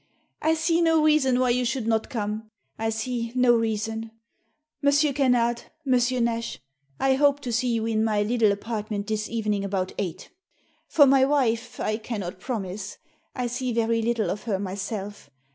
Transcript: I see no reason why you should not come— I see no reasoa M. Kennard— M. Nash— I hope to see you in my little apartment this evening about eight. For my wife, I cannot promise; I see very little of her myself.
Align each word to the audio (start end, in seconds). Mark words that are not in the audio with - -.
I 0.41 0.55
see 0.55 0.81
no 0.81 1.03
reason 1.03 1.37
why 1.39 1.51
you 1.51 1.63
should 1.63 1.85
not 1.85 2.09
come— 2.09 2.49
I 2.85 2.89
see 2.89 3.31
no 3.35 3.53
reasoa 3.55 4.09
M. 4.83 5.13
Kennard— 5.13 5.61
M. 5.85 6.23
Nash— 6.23 6.59
I 6.99 7.13
hope 7.13 7.39
to 7.41 7.51
see 7.51 7.67
you 7.67 7.85
in 7.85 8.03
my 8.03 8.23
little 8.23 8.51
apartment 8.51 9.05
this 9.05 9.29
evening 9.29 9.63
about 9.63 9.93
eight. 9.99 10.31
For 10.87 11.05
my 11.05 11.23
wife, 11.23 11.79
I 11.79 11.97
cannot 11.97 12.39
promise; 12.39 12.97
I 13.35 13.45
see 13.45 13.71
very 13.73 14.01
little 14.01 14.31
of 14.31 14.45
her 14.45 14.57
myself. 14.57 15.29